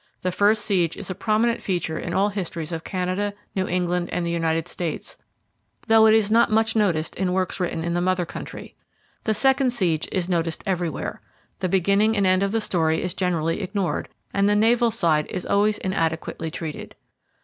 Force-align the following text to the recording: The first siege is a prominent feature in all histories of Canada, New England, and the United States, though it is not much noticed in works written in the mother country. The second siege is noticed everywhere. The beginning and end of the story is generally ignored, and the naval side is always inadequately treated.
The 0.23 0.31
first 0.31 0.65
siege 0.65 0.97
is 0.97 1.11
a 1.11 1.13
prominent 1.13 1.61
feature 1.61 1.99
in 1.99 2.11
all 2.11 2.29
histories 2.29 2.71
of 2.71 2.83
Canada, 2.83 3.35
New 3.55 3.67
England, 3.67 4.09
and 4.11 4.25
the 4.25 4.31
United 4.31 4.67
States, 4.67 5.15
though 5.85 6.07
it 6.07 6.15
is 6.15 6.31
not 6.31 6.49
much 6.49 6.75
noticed 6.75 7.15
in 7.17 7.33
works 7.33 7.59
written 7.59 7.83
in 7.83 7.93
the 7.93 8.01
mother 8.01 8.25
country. 8.25 8.73
The 9.25 9.35
second 9.35 9.69
siege 9.69 10.07
is 10.11 10.27
noticed 10.27 10.63
everywhere. 10.65 11.21
The 11.59 11.69
beginning 11.69 12.17
and 12.17 12.25
end 12.25 12.41
of 12.41 12.51
the 12.51 12.61
story 12.61 12.99
is 13.03 13.13
generally 13.13 13.61
ignored, 13.61 14.09
and 14.33 14.49
the 14.49 14.55
naval 14.55 14.89
side 14.89 15.27
is 15.29 15.45
always 15.45 15.77
inadequately 15.77 16.49
treated. 16.49 16.95